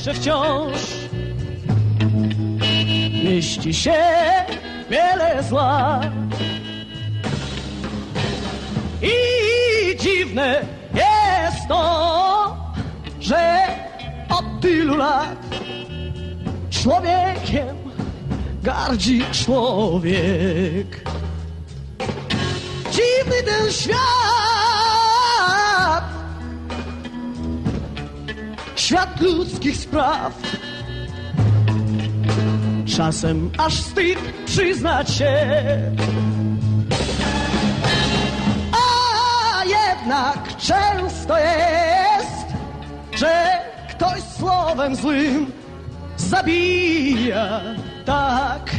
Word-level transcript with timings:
jeszcze 0.00 0.14
wciąż 0.14 0.80
mieści 3.24 3.74
się 3.74 4.02
wiele 4.90 5.42
zła. 5.48 6.00
I 9.02 9.96
dziwne 9.96 10.64
jest 10.94 11.68
to, 11.68 12.56
że 13.20 13.66
od 14.30 14.60
tylu 14.60 14.96
lat 14.96 15.38
człowiekiem 16.70 17.76
gardzi 18.62 19.24
człowiek. 19.32 21.10
Dziwny 22.90 23.42
ten 23.46 23.72
świat, 23.72 24.39
świat 28.90 29.20
ludzkich 29.20 29.76
spraw. 29.76 30.32
Czasem 32.96 33.50
aż 33.58 33.74
wstyd 33.74 34.18
przyznać 34.46 35.10
się. 35.10 35.32
A 38.72 39.64
jednak 39.64 40.56
często 40.56 41.38
jest, 41.38 42.46
że 43.12 43.58
ktoś 43.90 44.22
słowem 44.38 44.96
złym 44.96 45.52
zabija 46.16 47.60
tak 48.04 48.70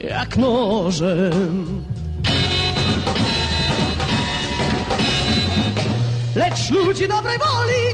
jak 0.00 0.36
nożem. 0.36 1.84
Lecz 6.36 6.70
ludzi 6.70 7.08
dobrej 7.08 7.38
woli 7.38 7.85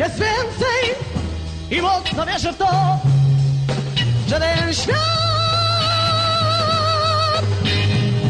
jest 0.00 0.14
więcej 0.18 0.94
i 1.70 1.82
mocno 1.82 2.26
wierzę 2.26 2.52
w 2.52 2.56
to, 2.56 2.98
że 4.28 4.40
ten 4.40 4.74
świat 4.74 4.96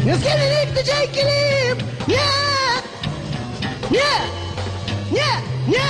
nie 0.05 0.15
zginie 0.15 0.65
nigdy 0.65 0.83
dzięki 0.83 1.19
nim. 1.25 1.77
Nie, 2.07 2.29
nie, 3.91 4.11
nie, 5.11 5.31
nie. 5.67 5.89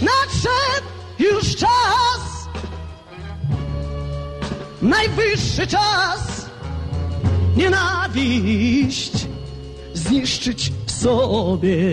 Nadszedł 0.00 0.88
już 1.18 1.56
czas, 1.56 2.48
najwyższy 4.82 5.66
czas 5.66 6.46
nienawiść 7.56 9.12
zniszczyć 9.94 10.72
w 10.86 10.90
sobie. 10.92 11.92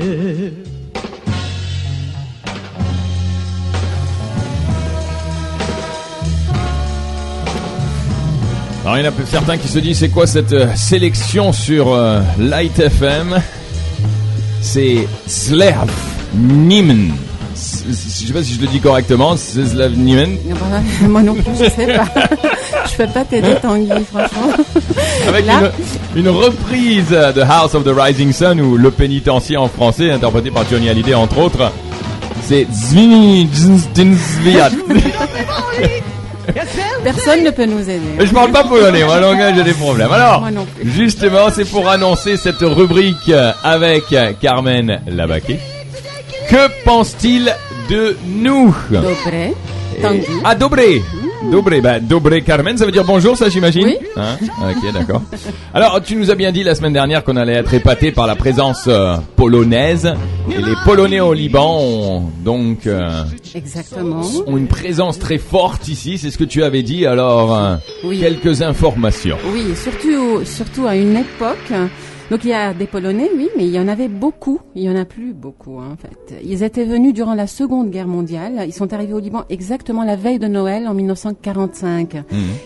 Alors 8.89 8.97
il 8.97 9.05
y 9.05 9.07
en 9.07 9.11
a 9.11 9.25
certains 9.27 9.57
qui 9.57 9.67
se 9.67 9.77
disent 9.77 9.99
c'est 9.99 10.09
quoi 10.09 10.25
cette 10.25 10.51
euh, 10.51 10.65
sélection 10.75 11.53
sur 11.53 11.93
euh, 11.93 12.21
Light 12.39 12.79
FM 12.79 13.39
C'est 14.61 15.07
Slav 15.27 15.87
Niemen. 16.33 17.11
Je 17.55 17.93
sais 17.93 18.33
pas 18.33 18.41
si 18.41 18.55
je 18.55 18.61
le 18.61 18.65
dis 18.65 18.79
correctement, 18.79 19.37
c'est 19.37 19.63
Slav 19.63 19.95
Niemen. 19.95 20.37
Ah 20.51 20.55
bah, 20.59 20.81
Moi 21.07 21.21
non 21.21 21.35
plus, 21.35 21.51
je 21.53 21.69
sais 21.69 21.85
pas. 21.85 22.07
je 22.91 22.97
peux 22.97 23.07
pas 23.13 23.23
t'aider, 23.25 23.53
Tanguy, 23.61 23.91
franchement. 24.11 24.65
Avec 25.27 25.45
Là- 25.45 25.71
une, 26.15 26.21
une 26.21 26.29
reprise 26.29 27.09
de 27.09 27.41
House 27.41 27.75
of 27.75 27.83
the 27.83 27.93
Rising 27.95 28.33
Sun 28.33 28.59
ou 28.59 28.75
Le 28.75 28.89
Pénitencier 28.89 29.57
en 29.57 29.67
français, 29.67 30.09
interprété 30.09 30.49
par 30.49 30.67
Johnny 30.67 30.89
Hallyday 30.89 31.13
entre 31.13 31.37
autres. 31.37 31.71
C'est 32.47 32.65
Zvini 32.73 33.45
Dzviat. 33.45 34.71
Personne 37.03 37.43
ne 37.43 37.51
peut 37.51 37.65
nous 37.65 37.81
aider. 37.89 38.01
Je 38.19 38.31
parle 38.33 38.51
pas 38.51 38.63
polonais, 38.63 39.03
moi, 39.03 39.19
langage, 39.19 39.55
j'ai 39.55 39.63
des 39.63 39.73
problèmes. 39.73 40.11
Alors, 40.11 40.41
Moi 40.41 40.51
non 40.51 40.65
plus. 40.65 40.89
justement, 40.89 41.49
c'est 41.53 41.65
pour 41.69 41.87
annoncer 41.89 42.37
cette 42.37 42.61
rubrique 42.61 43.31
avec 43.63 44.03
Carmen 44.41 45.01
Labaquet. 45.07 45.59
Que 46.49 46.67
pense-t-il 46.83 47.53
de 47.89 48.17
nous? 48.25 48.75
Dobre, 48.89 49.53
Tanguy. 50.01 50.25
Ah, 50.43 50.55
Dobré 50.55 51.01
Dobré, 51.51 51.79
bah, 51.81 51.99
Dobré 51.99 52.41
Carmen, 52.41 52.77
ça 52.77 52.85
veut 52.85 52.91
dire 52.91 53.05
bonjour, 53.05 53.37
ça 53.37 53.49
j'imagine 53.49 53.85
Oui. 53.85 53.97
Hein 54.17 54.37
ok, 54.61 54.93
d'accord. 54.93 55.21
Alors, 55.73 56.01
tu 56.03 56.15
nous 56.17 56.29
as 56.31 56.35
bien 56.35 56.51
dit 56.51 56.63
la 56.63 56.75
semaine 56.75 56.91
dernière 56.93 57.23
qu'on 57.23 57.37
allait 57.37 57.53
être 57.55 57.73
épaté 57.73 58.11
par 58.11 58.27
la 58.27 58.35
présence 58.35 58.85
euh, 58.87 59.15
polonaise. 59.37 60.13
Et 60.51 60.57
les 60.61 60.73
Polonais 60.83 61.21
au 61.21 61.33
Liban 61.33 61.79
ont 61.79 62.23
donc 62.43 62.85
euh, 62.87 63.23
Exactement. 63.55 64.21
ont 64.47 64.57
une 64.57 64.67
présence 64.67 65.17
très 65.17 65.37
forte 65.37 65.87
ici, 65.87 66.17
c'est 66.17 66.29
ce 66.29 66.37
que 66.37 66.43
tu 66.43 66.61
avais 66.63 66.83
dit. 66.83 67.05
Alors, 67.05 67.55
euh, 67.57 67.75
Oui. 68.03 68.19
quelques 68.19 68.61
informations. 68.61 69.37
Oui, 69.53 69.63
surtout, 69.81 70.43
surtout 70.43 70.87
à 70.87 70.95
une 70.95 71.15
époque. 71.15 71.71
Donc 72.29 72.43
il 72.43 72.49
y 72.49 72.53
a 72.53 72.73
des 72.75 72.85
Polonais, 72.85 73.29
oui, 73.35 73.49
mais 73.57 73.65
il 73.65 73.71
y 73.71 73.79
en 73.79 73.87
avait 73.87 74.07
beaucoup. 74.07 74.59
Il 74.75 74.83
y 74.83 74.89
en 74.89 74.95
a 74.95 75.05
plus 75.05 75.33
beaucoup, 75.33 75.79
hein, 75.79 75.89
en 75.93 75.97
fait. 75.97 76.35
Ils 76.43 76.61
étaient 76.63 76.85
venus 76.85 77.13
durant 77.13 77.33
la 77.33 77.47
Seconde 77.47 77.89
Guerre 77.89 78.07
mondiale. 78.07 78.63
Ils 78.67 78.73
sont 78.73 78.93
arrivés 78.93 79.13
au 79.13 79.19
Liban 79.19 79.45
exactement 79.49 80.03
la 80.03 80.15
veille 80.15 80.37
de 80.37 80.47
Noël 80.47 80.87
en 80.87 80.93
1945. 80.93 82.13
Mhm. 82.13 82.23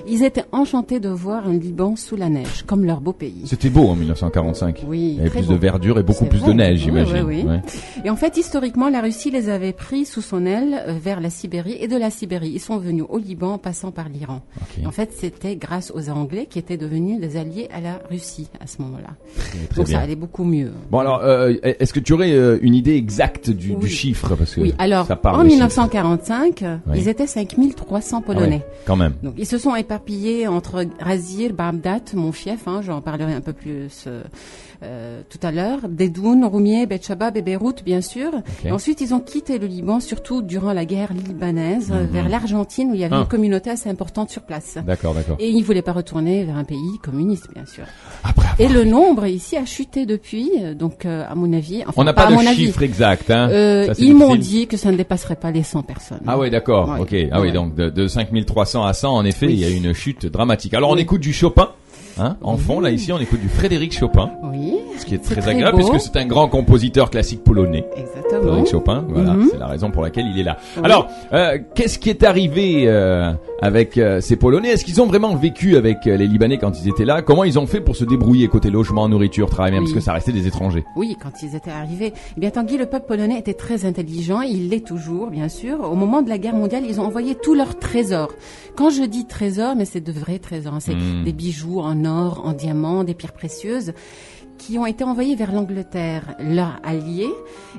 Ils 0.08 0.24
étaient 0.24 0.44
enchantés 0.52 1.00
de 1.00 1.10
voir 1.10 1.48
un 1.48 1.54
Liban 1.54 1.96
sous 1.96 2.16
la 2.18 2.30
neige, 2.30 2.64
comme 2.68 2.84
leur 2.84 3.00
beau 3.00 3.14
pays. 3.14 3.44
C'était 3.46 3.70
beau 3.70 3.88
en 3.88 3.96
1945. 3.96 4.84
Oui, 4.88 5.00
Il 5.00 5.16
y 5.16 5.20
avait 5.22 5.30
plus 5.30 5.48
beau. 5.48 5.54
de 5.54 5.58
verdure 5.58 6.00
et 6.00 6.04
beaucoup 6.04 6.26
plus 6.26 6.44
de 6.44 6.52
neige, 6.52 6.80
j'imagine. 6.80 7.24
oui, 7.26 7.44
oui. 7.44 7.50
Ouais. 7.50 7.62
Et 8.04 8.10
en 8.10 8.16
fait, 8.18 8.36
historiquement, 8.38 8.90
la 8.90 9.02
Russie 9.02 9.32
les 9.32 9.50
avait 9.50 9.74
pris 9.74 10.06
sous 10.06 10.22
son 10.22 10.46
aile 10.46 10.84
euh, 10.88 10.94
vers 11.02 11.22
la 11.22 11.30
Sibérie 11.30 11.78
et 11.80 11.88
de 11.88 11.96
la 11.98 12.10
Sibérie, 12.10 12.52
ils 12.54 12.60
sont 12.60 12.78
venus 12.78 13.06
au 13.08 13.18
Liban 13.18 13.54
en 13.54 13.58
passant 13.58 13.92
par 13.92 14.10
l'Iran. 14.10 14.42
Ok. 14.62 14.84
Et 14.84 14.88
En 14.88 14.92
fait, 14.92 15.12
c'était 15.14 15.56
grâce 15.56 15.92
aux 15.96 16.10
Anglais 16.10 16.48
qui 16.50 16.60
étaient 16.60 16.78
devenus 16.78 17.20
des 17.22 17.38
alliés 17.38 17.70
à 17.74 17.80
la 17.80 18.00
Russie 18.10 18.50
à 18.60 18.68
ce 18.68 18.82
moment-là. 18.82 19.12
Très, 19.70 19.76
Donc 19.78 19.88
bien. 19.88 19.98
ça 19.98 20.04
allait 20.04 20.16
beaucoup 20.16 20.44
mieux. 20.44 20.72
Bon 20.92 21.00
alors, 21.00 21.22
euh, 21.24 21.54
est-ce 21.64 21.94
que 21.94 22.00
tu 22.00 22.14
aurais 22.14 22.32
euh, 22.32 22.58
une 22.62 22.74
idée 22.76 22.96
exacte 22.96 23.50
du, 23.50 23.76
chiffre? 23.88 24.36
Parce 24.36 24.56
que 24.56 24.62
Oui, 24.62 24.74
alors 24.78 25.06
ça 25.06 25.16
parle 25.16 25.42
en 25.42 25.44
de 25.44 25.50
1945, 25.50 26.64
Oui. 26.88 26.94
ils 27.00 27.08
étaient 27.10 27.28
5300 27.28 28.18
chiffres. 28.20 28.24
Ah 28.30 28.34
Polonais. 28.34 28.56
ouais, 28.58 28.66
quand 28.86 28.96
même. 28.96 29.14
Donc 29.24 29.34
ils 29.38 29.46
se 29.46 29.58
sont 29.58 29.76
éparpillés 29.76 30.48
entre 30.48 30.86
Razir, 31.00 31.54
Bagdad, 31.54 32.02
mon 32.14 32.32
fief, 32.32 32.68
hein, 32.68 32.82
j'en 32.84 33.02
parlerai 33.02 33.34
un 33.34 33.42
peu 33.42 33.54
plus 33.54 34.08
euh, 34.08 35.22
tout 35.30 35.38
à 35.44 35.52
l'heure, 35.52 35.80
Dedoun, 35.88 36.44
Roumier, 36.46 36.86
Betchabab 36.86 37.38
et 37.38 37.42
Beyrouth 37.42 37.84
bien 37.86 38.02
sûr. 38.02 38.32
Et 38.66 38.72
ensuite 38.72 39.00
ils 39.02 39.14
ont 39.14 39.20
quitté 39.22 39.58
le 39.60 39.68
Liban, 39.68 40.00
surtout 40.00 40.42
durant 40.42 40.74
la 40.74 40.84
guerre 40.86 41.14
libanaise, 41.14 41.92
vers 42.12 42.28
l'Argentine 42.28 42.92
où 42.92 42.94
il 42.94 43.00
y 43.00 43.04
avait 43.04 43.14
Mhm. 43.14 43.20
Ah. 43.22 43.24
une 43.24 43.30
communauté 43.30 43.70
assez 43.70 43.90
importante 43.90 44.30
sur 44.32 44.42
place. 44.42 44.78
D'accord, 44.86 45.14
d'accord. 45.14 45.38
Et 45.40 45.50
ils 45.50 45.60
ne 45.60 45.64
voulaient 45.64 45.82
pas 45.84 45.92
retourner 45.94 46.44
vers 46.46 46.58
un 46.58 46.64
pays 46.64 46.98
communiste 47.02 47.48
bien 47.54 47.66
sûr. 47.66 47.84
Après, 48.24 48.48
Et 48.60 48.68
le 48.68 48.84
nombre 48.84 49.26
ici 49.26 49.43
a 49.58 49.66
chuté 49.66 50.06
depuis, 50.06 50.50
euh, 50.62 50.74
donc 50.74 51.06
euh, 51.06 51.24
à 51.30 51.36
mon 51.36 51.52
avis, 51.54 51.82
enfin 51.82 51.94
on 51.98 52.04
n'a 52.04 52.14
pas, 52.14 52.28
pas, 52.28 52.34
à 52.40 52.44
de 52.44 52.48
avis. 52.48 52.66
chiffre 52.66 52.82
exact. 52.84 53.30
Hein. 53.30 53.50
Euh, 53.52 53.88
Ça, 53.88 53.94
ils 53.98 54.16
m'ont 54.16 54.36
dit 54.36 54.68
que 54.68 54.78
ça 54.78 54.92
ne 54.92 54.98
dépasserait 54.98 55.36
pas 55.36 55.52
les 55.52 55.64
100 55.64 55.84
personnes. 55.84 56.22
Ah 56.26 56.38
ouais, 56.38 56.50
d'accord. 56.50 56.90
Ouais. 56.90 57.00
Ok. 57.00 57.16
Ah 57.32 57.42
oui, 57.42 57.52
donc 57.52 57.76
de, 57.76 57.90
de 57.90 58.08
5300 58.08 58.86
à 58.86 58.94
100, 58.94 59.10
en 59.14 59.26
effet, 59.26 59.46
Oui. 59.48 59.54
il 59.54 59.60
y 59.60 59.66
a 59.66 59.70
une 59.70 59.94
chute 59.94 60.26
dramatique. 60.26 60.74
Alors 60.74 60.90
on 60.90 60.96
écoute 60.98 61.22
du 61.22 61.34
Chopin. 61.34 61.70
Hein, 62.20 62.38
en 62.42 62.58
fond, 62.58 62.80
là 62.80 62.92
ici, 62.92 63.12
on 63.12 63.20
écoute 63.20 63.40
du 63.42 63.50
Frédéric 63.50 63.92
Chopin, 63.98 64.30
Oui, 64.44 64.76
ce 64.98 65.06
qui 65.06 65.16
est 65.16 65.24
très 65.24 65.36
très 65.42 65.50
agréable 65.52 65.80
beau. 65.82 65.90
puisque 65.90 66.06
c'est 66.14 66.18
un 66.20 66.26
grand 66.26 66.48
compositeur 66.48 67.10
classique 67.10 67.44
polonais. 67.44 67.86
exactement. 67.96 68.42
Frédéric 68.44 68.68
Chopin, 68.68 69.04
voilà, 69.10 69.34
Mhm. 69.34 69.48
c'est 69.52 69.58
la 69.58 69.68
raison 69.68 69.90
pour 69.92 70.04
laquelle 70.04 70.26
il 70.28 70.40
est 70.40 70.44
là. 70.44 70.58
Oui. 70.78 70.82
Alors, 70.86 71.08
euh, 71.34 71.58
qu'est-ce 71.76 71.98
qui 71.98 72.10
est 72.10 72.24
arrivé 72.24 72.84
euh, 72.88 73.32
avec 73.62 73.98
euh, 73.98 74.22
ces 74.22 74.36
Polonais? 74.36 74.70
Est-ce 74.70 74.86
qu'ils 74.86 75.02
ont 75.02 75.06
vraiment 75.08 75.36
vécu 75.36 75.76
avec 75.76 76.06
euh, 76.08 76.16
les 76.18 76.28
Libanais 76.28 76.58
quand 76.58 76.80
ils 76.80 76.88
étaient 76.90 77.06
là? 77.06 77.22
Comment 77.24 77.44
ils 77.46 77.58
ont 77.58 77.66
fait 77.68 77.82
pour 77.82 77.96
se 77.96 78.06
débrouiller 78.06 78.48
côté 78.48 78.70
logement, 78.70 79.08
nourriture, 79.10 79.50
travail, 79.50 79.72
même 79.72 79.82
Oui. 79.84 79.86
parce 79.90 79.96
que 79.96 80.00
ça 80.06 80.14
restait 80.14 80.32
des 80.32 80.46
étrangers? 80.48 80.84
Oui, 80.96 81.16
quand 81.22 81.42
ils 81.42 81.56
étaient 81.56 81.72
arrivés. 81.72 82.14
Eh 82.38 82.40
bien, 82.40 82.52
Tanguy, 82.52 82.78
le 82.78 82.86
peuple 82.86 83.08
polonais 83.08 83.40
était 83.40 83.54
très 83.56 83.86
intelligent, 83.86 84.42
il 84.42 84.70
l'est 84.70 84.86
toujours, 84.86 85.28
bien 85.32 85.50
sûr. 85.50 85.80
Au 85.90 85.96
moment 85.96 86.22
de 86.22 86.30
la 86.30 86.38
guerre 86.38 86.56
mondiale, 86.56 86.84
ils 86.88 87.00
ont 87.00 87.06
envoyé 87.06 87.36
tous 87.36 87.56
leurs 87.56 87.78
trésors. 87.80 88.32
Quand 88.76 88.90
je 88.90 89.04
dis 89.04 89.26
trésors, 89.26 89.76
mais 89.76 89.86
c'est 89.86 90.02
de 90.02 90.12
vrais 90.12 90.40
trésors. 90.40 90.74
hein. 90.76 90.80
C'est 90.80 90.94
Mm. 90.96 91.24
des 91.24 91.34
bijoux 91.34 91.80
en 91.80 92.03
or, 92.06 92.46
en 92.46 92.54
diamant, 92.54 93.04
des 93.04 93.14
pierres 93.14 93.34
précieuses 93.34 93.94
qui 94.58 94.78
ont 94.78 94.86
été 94.86 95.04
envoyés 95.04 95.36
vers 95.36 95.52
l'Angleterre, 95.52 96.36
leur 96.40 96.80
allié, 96.84 97.28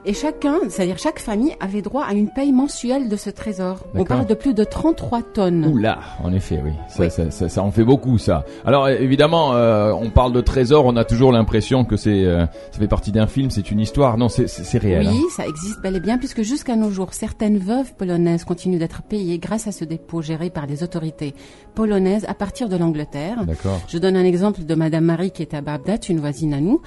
et 0.04 0.12
chacun, 0.12 0.56
c'est-à-dire 0.68 0.98
chaque 0.98 1.18
famille, 1.18 1.54
avait 1.60 1.82
droit 1.82 2.04
à 2.04 2.12
une 2.12 2.28
paye 2.28 2.52
mensuelle 2.52 3.08
de 3.08 3.16
ce 3.16 3.30
trésor. 3.30 3.84
On 3.94 4.04
parle 4.04 4.26
de 4.26 4.34
plus 4.34 4.54
de 4.54 4.64
33 4.64 5.22
tonnes. 5.22 5.66
Oula, 5.66 5.98
en 6.22 6.32
effet, 6.32 6.60
oui. 6.64 6.72
Ça, 6.88 7.04
Oui. 7.04 7.10
Ça, 7.10 7.30
ça, 7.30 7.48
ça 7.48 7.62
en 7.62 7.70
fait 7.70 7.84
beaucoup, 7.84 8.18
ça. 8.18 8.44
Alors, 8.64 8.88
évidemment, 8.88 9.54
euh, 9.54 9.92
on 9.92 10.10
parle 10.10 10.32
de 10.32 10.40
trésor, 10.40 10.84
on 10.84 10.96
a 10.96 11.04
toujours 11.04 11.32
l'impression 11.32 11.84
que 11.84 11.96
c'est, 11.96 12.24
euh, 12.24 12.46
ça 12.72 12.78
fait 12.78 12.88
partie 12.88 13.12
d'un 13.12 13.26
film, 13.26 13.50
c'est 13.50 13.70
une 13.70 13.80
histoire. 13.80 14.18
Non, 14.18 14.28
c'est, 14.28 14.78
réel. 14.78 15.06
Oui, 15.08 15.16
hein. 15.16 15.28
ça 15.30 15.46
existe 15.46 15.80
bel 15.80 15.96
et 15.96 16.00
bien, 16.00 16.18
puisque 16.18 16.42
jusqu'à 16.42 16.76
nos 16.76 16.90
jours, 16.90 17.14
certaines 17.14 17.58
veuves 17.58 17.94
polonaises 17.94 18.44
continuent 18.44 18.78
d'être 18.78 19.02
payées 19.02 19.38
grâce 19.38 19.66
à 19.66 19.72
ce 19.72 19.84
dépôt 19.84 20.22
géré 20.22 20.50
par 20.50 20.66
les 20.66 20.82
autorités 20.82 21.34
polonaises 21.74 22.24
à 22.28 22.34
partir 22.34 22.68
de 22.68 22.76
l'Angleterre. 22.76 23.44
D'accord. 23.44 23.80
Je 23.88 23.98
donne 23.98 24.16
un 24.16 24.24
exemple 24.24 24.64
de 24.64 24.74
Madame 24.74 25.04
Marie 25.04 25.30
qui 25.30 25.42
est 25.42 25.54
à 25.54 25.60
Bagdad, 25.60 26.00
une 26.08 26.20
voisine 26.20 26.54
à 26.54 26.60
nous, 26.64 26.80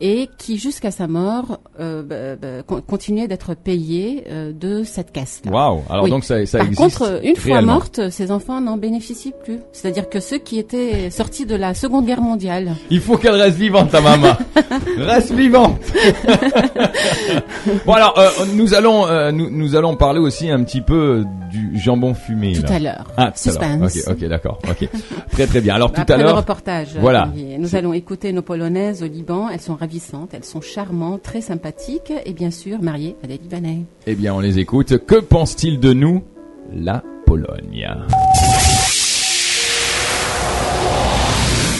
et 0.00 0.28
qui 0.38 0.58
jusqu'à 0.58 0.90
sa 0.90 1.06
mort 1.06 1.60
euh, 1.78 2.02
bah, 2.02 2.36
bah, 2.36 2.62
continuait 2.86 3.28
d'être 3.28 3.54
payée 3.54 4.24
euh, 4.30 4.52
de 4.52 4.82
cette 4.84 5.12
caisse. 5.12 5.42
Waouh 5.50 5.82
Alors 5.88 6.08
donc 6.08 6.24
ça, 6.24 6.44
ça 6.46 6.58
Par 6.58 6.66
existe. 6.66 6.98
contre, 6.98 7.20
une 7.24 7.36
fois 7.36 7.52
réellement. 7.54 7.74
morte, 7.74 8.10
ses 8.10 8.30
enfants 8.30 8.60
n'en 8.60 8.76
bénéficient 8.76 9.32
plus. 9.44 9.58
C'est-à-dire 9.72 10.08
que 10.08 10.20
ceux 10.20 10.38
qui 10.38 10.58
étaient 10.58 11.10
sortis 11.10 11.46
de 11.46 11.54
la 11.56 11.74
Seconde 11.74 12.06
Guerre 12.06 12.20
mondiale. 12.22 12.74
Il 12.90 13.00
faut 13.00 13.16
qu'elle 13.16 13.34
reste 13.34 13.56
vivante, 13.56 13.90
ta 13.90 14.00
maman. 14.00 14.36
reste 14.98 15.32
vivante. 15.32 15.80
bon 17.86 17.92
alors, 17.92 18.18
euh, 18.18 18.28
nous 18.54 18.74
allons 18.74 19.06
nous, 19.32 19.50
nous 19.50 19.76
allons 19.76 19.96
parler 19.96 20.18
aussi 20.20 20.50
un 20.50 20.62
petit 20.64 20.80
peu 20.80 21.24
du 21.50 21.78
jambon 21.78 22.14
fumé. 22.14 22.52
Tout 22.54 22.62
là. 22.62 22.74
à 22.74 22.78
l'heure. 22.78 23.04
Ah, 23.16 23.32
tout 23.32 23.50
à 23.58 23.76
l'heure. 23.76 23.90
Suspense. 23.90 24.08
Ok, 24.08 24.28
d'accord. 24.28 24.58
Ok, 24.68 24.88
très 25.30 25.46
très 25.46 25.60
bien. 25.60 25.74
Alors 25.74 25.92
tout 25.92 26.00
Après 26.00 26.14
à 26.14 26.16
l'heure. 26.18 26.36
reportage, 26.36 26.88
Voilà. 27.00 27.28
Olivier, 27.32 27.58
nous 27.58 27.74
allons 27.76 27.92
écouter 27.92 28.32
nos 28.32 28.42
polonaises 28.42 29.02
au 29.02 29.08
Liban. 29.20 29.48
Elles 29.48 29.60
sont 29.60 29.74
ravissantes, 29.74 30.34
elles 30.34 30.44
sont 30.44 30.60
charmantes, 30.60 31.22
très 31.22 31.40
sympathiques 31.40 32.12
et 32.24 32.32
bien 32.32 32.50
sûr 32.50 32.80
mariées 32.80 33.16
à 33.22 33.26
des 33.26 33.36
Libanais. 33.36 33.84
Eh 34.06 34.14
bien, 34.14 34.34
on 34.34 34.40
les 34.40 34.58
écoute. 34.58 35.04
Que 35.06 35.16
pense-t-il 35.20 35.78
de 35.78 35.92
nous, 35.92 36.22
la 36.72 37.02
Pologne? 37.26 37.86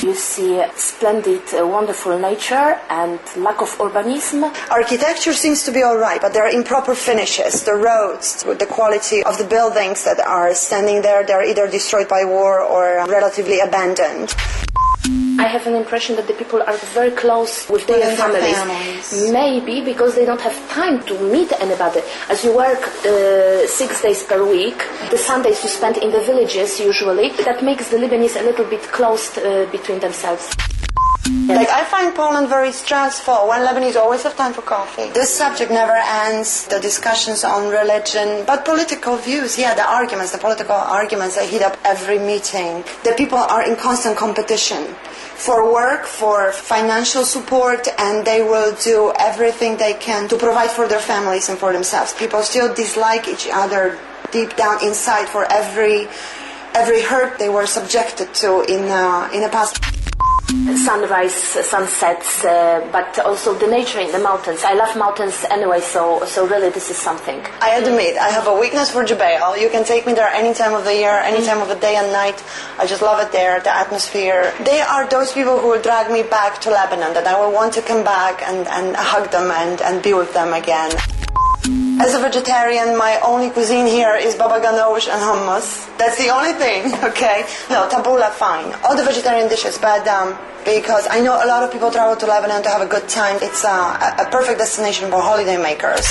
You 0.03 0.15
see 0.15 0.59
splendid, 0.77 1.43
uh, 1.53 1.67
wonderful 1.67 2.19
nature 2.19 2.79
and 2.89 3.19
lack 3.37 3.61
of 3.61 3.69
urbanism. 3.79 4.51
Architecture 4.71 5.33
seems 5.33 5.63
to 5.65 5.71
be 5.71 5.83
all 5.83 5.99
right, 5.99 6.21
but 6.21 6.33
there 6.33 6.43
are 6.43 6.51
improper 6.51 6.95
finishes. 6.95 7.65
The 7.65 7.75
roads, 7.75 8.43
the 8.43 8.67
quality 8.67 9.23
of 9.23 9.37
the 9.39 9.45
buildings 9.45 10.05
that 10.05 10.19
are 10.19 10.55
standing 10.55 11.03
there, 11.03 11.25
they're 11.25 11.45
either 11.45 11.69
destroyed 11.69 12.09
by 12.09 12.25
war 12.25 12.61
or 12.61 13.05
relatively 13.09 13.61
abandoned. 13.61 14.35
I 15.41 15.47
have 15.47 15.67
an 15.67 15.75
impression 15.75 16.17
that 16.17 16.27
the 16.27 16.35
people 16.35 16.61
are 16.61 16.77
very 16.93 17.13
close 17.13 17.67
with 17.71 17.87
their 17.87 18.11
With 18.11 18.19
families. 18.19 18.57
families. 18.61 19.33
Maybe 19.33 19.81
because 19.81 20.15
they 20.15 20.27
don't 20.27 20.41
have 20.43 20.57
time 20.69 21.03
to 21.05 21.15
meet 21.33 21.51
anybody. 21.59 22.03
As 22.29 22.45
you 22.45 22.55
work 22.55 22.83
uh, 23.07 23.67
six 23.67 24.03
days 24.03 24.23
per 24.23 24.45
week, 24.45 24.77
the 25.09 25.17
Sundays 25.17 25.63
you 25.63 25.71
spend 25.71 25.97
in 25.97 26.13
the 26.13 26.21
villages 26.21 26.79
usually, 26.79 27.31
that 27.49 27.65
makes 27.65 27.89
the 27.89 27.97
Lebanese 27.97 28.39
a 28.39 28.45
little 28.45 28.67
bit 28.67 28.83
closed 28.93 29.39
uh, 29.39 29.65
between 29.73 29.99
themselves. 30.01 30.45
Like, 31.49 31.71
I 31.71 31.85
find 31.85 32.15
Poland 32.15 32.49
very 32.49 32.73
stressful 32.73 33.49
when 33.49 33.61
Lebanese 33.67 33.97
always 33.97 34.23
have 34.25 34.37
time 34.37 34.53
for 34.53 34.63
coffee. 34.63 35.09
This 35.11 35.33
subject 35.35 35.71
never 35.71 35.97
ends, 36.27 36.67
the 36.67 36.81
discussions 36.81 37.45
on 37.45 37.71
religion, 37.71 38.45
but 38.47 38.65
political 38.67 39.17
views, 39.17 39.59
yeah, 39.59 39.75
the 39.75 39.89
arguments, 39.89 40.33
the 40.33 40.39
political 40.39 40.75
arguments, 40.75 41.37
they 41.37 41.47
heat 41.49 41.63
up 41.63 41.79
every 41.85 42.19
meeting. 42.19 42.85
The 43.05 43.15
people 43.17 43.39
are 43.39 43.63
in 43.65 43.77
constant 43.77 44.17
competition 44.19 44.85
for 45.41 45.73
work, 45.73 46.05
for 46.05 46.53
financial 46.53 47.25
support, 47.25 47.89
and 47.99 48.27
they 48.27 48.43
will 48.43 48.77
do 48.77 49.11
everything 49.19 49.79
they 49.79 49.95
can 49.95 50.29
to 50.29 50.37
provide 50.37 50.71
for 50.71 50.87
their 50.87 51.01
families 51.01 51.49
and 51.49 51.59
for 51.59 51.73
themselves. 51.73 52.13
People 52.13 52.43
still 52.43 52.73
dislike 52.75 53.27
each 53.27 53.49
other 53.51 53.99
deep 54.33 54.55
down 54.57 54.85
inside 54.85 55.27
for 55.29 55.51
every 55.51 56.07
every 56.75 57.03
hurt 57.03 57.39
they 57.39 57.49
were 57.49 57.67
subjected 57.67 58.33
to 58.35 58.61
in 58.69 58.85
uh, 58.91 59.31
in 59.33 59.41
the 59.41 59.49
past. 59.49 59.81
Sunrise, 60.50 61.35
sunsets, 61.35 62.44
uh, 62.44 62.87
but 62.91 63.19
also 63.20 63.55
the 63.55 63.69
nature 63.69 64.00
in 64.00 64.11
the 64.11 64.19
mountains. 64.19 64.64
I 64.64 64.75
love 64.75 64.97
mountains 64.97 65.44
anyway, 65.49 65.81
so 65.81 66.25
so 66.25 66.44
really 66.47 66.70
this 66.70 66.91
is 66.91 66.97
something. 66.97 67.41
I 67.61 67.79
admit, 67.79 68.17
I 68.19 68.31
have 68.31 68.49
a 68.49 68.58
weakness 68.58 68.91
for 68.91 69.05
Jubail. 69.05 69.61
You 69.61 69.70
can 69.70 69.85
take 69.85 70.06
me 70.06 70.12
there 70.12 70.29
any 70.29 70.52
time 70.52 70.75
of 70.75 70.85
the 70.85 70.94
year, 70.94 71.12
any 71.23 71.47
time 71.47 71.61
of 71.62 71.69
the 71.69 71.76
day 71.76 71.94
and 71.94 72.12
night. 72.12 72.43
I 72.79 72.87
just 72.87 73.00
love 73.00 73.20
it 73.25 73.31
there, 73.31 73.61
the 73.61 73.73
atmosphere. 73.73 74.52
They 74.64 74.81
are 74.81 75.08
those 75.08 75.32
people 75.32 75.61
who 75.61 75.69
will 75.69 75.82
drag 75.82 76.11
me 76.11 76.25
back 76.25 76.61
to 76.62 76.70
Lebanon, 76.70 77.14
that 77.14 77.29
I 77.29 77.38
will 77.38 77.53
want 77.53 77.73
to 77.75 77.82
come 77.82 78.03
back 78.03 78.43
and, 78.43 78.67
and 78.67 78.96
hug 78.96 79.31
them 79.31 79.50
and, 79.53 79.81
and 79.82 80.03
be 80.03 80.14
with 80.14 80.35
them 80.35 80.53
again. 80.53 80.91
As 82.00 82.14
a 82.14 82.19
vegetarian, 82.19 82.97
my 82.97 83.20
only 83.20 83.50
cuisine 83.50 83.87
here 83.87 84.17
is 84.17 84.35
baba 84.35 84.58
ganoush 84.58 85.06
and 85.06 85.20
hummus. 85.20 85.87
That's 85.99 86.17
the 86.17 86.31
only 86.31 86.55
thing, 86.55 86.94
okay? 87.11 87.44
No, 87.69 87.87
tabbouleh, 87.93 88.31
fine. 88.31 88.73
All 88.85 88.97
the 88.97 89.05
vegetarian 89.05 89.50
dishes, 89.50 89.76
but 89.76 90.08
um, 90.08 90.35
because 90.64 91.06
I 91.11 91.20
know 91.20 91.35
a 91.35 91.44
lot 91.44 91.62
of 91.62 91.70
people 91.70 91.91
travel 91.91 92.17
to 92.17 92.26
Lebanon 92.26 92.62
to 92.62 92.70
have 92.70 92.81
a 92.81 92.87
good 92.87 93.06
time. 93.06 93.37
It's 93.43 93.67
uh, 93.67 94.14
a, 94.17 94.23
a 94.23 94.31
perfect 94.31 94.61
destination 94.61 95.11
for 95.11 95.20
holiday 95.20 95.58
makers. 95.61 96.06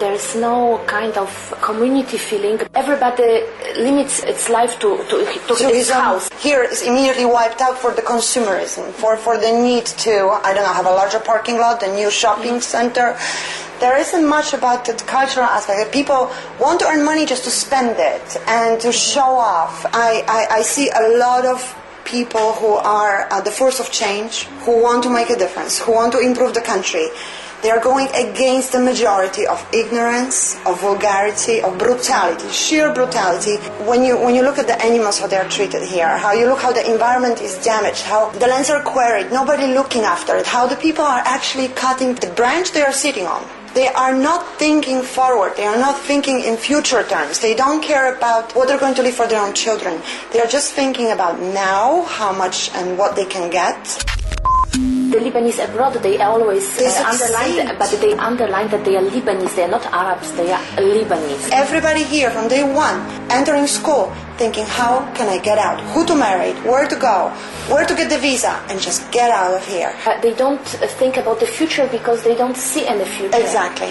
There 0.00 0.14
is 0.14 0.34
no 0.34 0.82
kind 0.86 1.12
of 1.18 1.28
community 1.60 2.16
feeling. 2.16 2.58
Everybody 2.74 3.44
limits 3.76 4.22
its 4.22 4.48
life 4.48 4.78
to, 4.78 4.96
to, 5.10 5.56
to 5.58 5.68
his 5.68 5.90
house. 5.90 6.30
here 6.40 6.62
is 6.62 6.80
immediately 6.80 7.26
wiped 7.26 7.60
out 7.60 7.76
for 7.76 7.92
the 7.92 8.00
consumerism, 8.00 8.90
for, 8.92 9.18
for 9.18 9.36
the 9.36 9.52
need 9.52 9.84
to, 10.08 10.40
I 10.42 10.54
don't 10.54 10.64
know, 10.64 10.72
have 10.72 10.86
a 10.86 10.96
larger 10.96 11.20
parking 11.20 11.58
lot, 11.58 11.82
a 11.82 11.94
new 11.94 12.10
shopping 12.10 12.62
center. 12.62 13.18
There 13.80 13.96
isn't 13.96 14.28
much 14.28 14.52
about 14.52 14.84
the 14.84 14.92
cultural 14.92 15.46
aspect. 15.46 15.90
People 15.90 16.30
want 16.60 16.80
to 16.80 16.86
earn 16.86 17.02
money 17.02 17.24
just 17.24 17.44
to 17.44 17.50
spend 17.50 17.96
it 17.98 18.36
and 18.46 18.78
to 18.82 18.92
show 18.92 19.40
off. 19.40 19.86
I, 19.86 20.22
I, 20.28 20.58
I 20.58 20.62
see 20.62 20.90
a 20.90 21.16
lot 21.16 21.46
of 21.46 21.64
people 22.04 22.52
who 22.60 22.74
are 22.74 23.26
at 23.32 23.46
the 23.46 23.50
force 23.50 23.80
of 23.80 23.90
change, 23.90 24.44
who 24.68 24.82
want 24.82 25.02
to 25.04 25.10
make 25.10 25.30
a 25.30 25.36
difference, 25.36 25.78
who 25.78 25.92
want 25.92 26.12
to 26.12 26.20
improve 26.20 26.52
the 26.52 26.60
country. 26.60 27.08
They 27.62 27.70
are 27.70 27.80
going 27.80 28.08
against 28.08 28.72
the 28.72 28.80
majority 28.80 29.46
of 29.46 29.66
ignorance, 29.72 30.56
of 30.66 30.80
vulgarity, 30.80 31.62
of 31.62 31.78
brutality, 31.78 32.48
sheer 32.48 32.92
brutality. 32.92 33.56
When 33.88 34.04
you 34.04 34.18
when 34.18 34.34
you 34.34 34.42
look 34.42 34.58
at 34.58 34.66
the 34.66 34.80
animals 34.82 35.18
how 35.18 35.26
they 35.26 35.36
are 35.36 35.48
treated 35.48 35.82
here, 35.82 36.18
how 36.18 36.32
you 36.32 36.46
look 36.46 36.60
how 36.60 36.72
the 36.72 36.84
environment 36.90 37.40
is 37.40 37.56
damaged, 37.64 38.02
how 38.02 38.30
the 38.30 38.46
lands 38.46 38.68
are 38.68 38.82
quarried, 38.82 39.30
nobody 39.30 39.72
looking 39.72 40.02
after 40.02 40.36
it, 40.36 40.46
how 40.46 40.66
the 40.66 40.76
people 40.76 41.04
are 41.04 41.22
actually 41.24 41.68
cutting 41.68 42.14
the 42.14 42.28
branch 42.28 42.72
they 42.72 42.82
are 42.82 42.92
sitting 42.92 43.26
on. 43.26 43.44
They 43.72 43.86
are 43.88 44.14
not 44.14 44.58
thinking 44.58 45.02
forward. 45.02 45.56
They 45.56 45.66
are 45.66 45.78
not 45.78 45.96
thinking 46.00 46.40
in 46.40 46.56
future 46.56 47.04
terms. 47.04 47.38
They 47.38 47.54
don't 47.54 47.80
care 47.82 48.14
about 48.14 48.54
what 48.56 48.66
they're 48.66 48.80
going 48.80 48.94
to 48.94 49.02
leave 49.02 49.14
for 49.14 49.28
their 49.28 49.40
own 49.40 49.54
children. 49.54 50.02
They 50.32 50.40
are 50.40 50.46
just 50.46 50.72
thinking 50.72 51.12
about 51.12 51.38
now, 51.40 52.02
how 52.02 52.32
much 52.32 52.70
and 52.74 52.98
what 52.98 53.14
they 53.14 53.26
can 53.26 53.48
get. 53.48 54.19
The 55.10 55.18
Lebanese 55.18 55.58
abroad, 55.64 55.94
they 56.02 56.18
always 56.22 56.64
uh, 56.78 57.02
underline, 57.10 57.56
that- 57.66 57.78
but 57.78 57.90
they 58.00 58.12
underline 58.14 58.68
that 58.68 58.84
they 58.84 58.96
are 58.96 59.02
Lebanese. 59.02 59.56
They 59.56 59.64
are 59.64 59.68
not 59.76 59.84
Arabs. 59.86 60.30
They 60.32 60.52
are 60.52 60.62
Lebanese. 60.78 61.48
Everybody 61.52 62.04
here 62.04 62.30
from 62.30 62.46
day 62.48 62.62
one 62.62 63.00
entering 63.30 63.66
school 63.66 64.12
thinking, 64.36 64.64
how 64.66 65.00
can 65.14 65.28
I 65.28 65.38
get 65.38 65.58
out? 65.58 65.80
Who 65.92 66.06
to 66.06 66.14
marry? 66.14 66.52
Where 66.62 66.86
to 66.86 66.96
go? 66.96 67.30
Where 67.68 67.84
to 67.86 67.94
get 67.94 68.08
the 68.08 68.18
visa? 68.18 68.52
And 68.68 68.80
just 68.80 69.10
get 69.10 69.30
out 69.30 69.52
of 69.54 69.66
here. 69.66 69.92
Uh, 70.06 70.20
they 70.20 70.32
don't 70.34 70.62
think 71.00 71.16
about 71.16 71.40
the 71.40 71.46
future 71.46 71.88
because 71.90 72.22
they 72.22 72.36
don't 72.36 72.56
see 72.56 72.86
any 72.86 73.04
future. 73.04 73.36
Exactly. 73.36 73.90